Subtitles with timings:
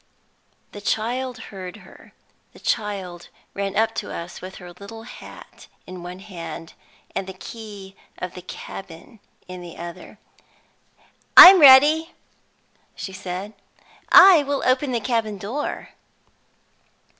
[0.71, 2.13] The child heard her.
[2.53, 6.73] The child ran up to us with her little hat in one hand,
[7.13, 10.17] and the key of the cabin in the other.
[11.37, 12.15] "I'm ready,"
[12.95, 13.53] she said.
[14.09, 15.89] "I will open the cabin door."